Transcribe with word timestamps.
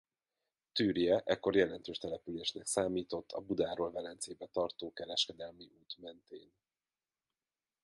Türje 0.73 1.21
ekkor 1.25 1.55
jelentős 1.55 1.97
településnek 1.97 2.65
számított 2.65 3.31
a 3.31 3.39
Budáról 3.39 3.91
Velencébe 3.91 4.45
tartó 4.47 4.93
kereskedelmi 4.93 5.69
út 5.79 5.97
mentén. 5.97 6.51